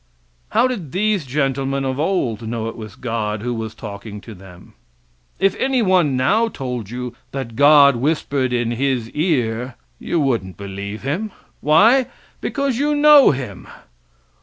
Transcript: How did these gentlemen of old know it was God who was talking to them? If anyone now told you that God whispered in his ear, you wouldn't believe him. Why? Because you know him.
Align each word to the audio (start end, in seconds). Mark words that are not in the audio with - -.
How 0.49 0.67
did 0.67 0.93
these 0.93 1.27
gentlemen 1.27 1.85
of 1.85 1.99
old 1.99 2.47
know 2.47 2.67
it 2.67 2.75
was 2.75 2.95
God 2.95 3.43
who 3.43 3.53
was 3.53 3.75
talking 3.75 4.19
to 4.21 4.33
them? 4.33 4.73
If 5.37 5.55
anyone 5.57 6.17
now 6.17 6.47
told 6.47 6.89
you 6.89 7.15
that 7.33 7.55
God 7.55 7.95
whispered 7.97 8.51
in 8.51 8.71
his 8.71 9.11
ear, 9.11 9.75
you 9.99 10.19
wouldn't 10.19 10.57
believe 10.57 11.03
him. 11.03 11.29
Why? 11.59 12.07
Because 12.41 12.79
you 12.79 12.95
know 12.95 13.29
him. 13.29 13.67